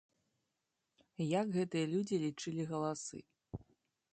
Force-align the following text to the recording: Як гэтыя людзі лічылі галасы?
Як 1.41 1.47
гэтыя 1.57 1.85
людзі 1.93 2.15
лічылі 2.25 2.63
галасы? 2.73 3.17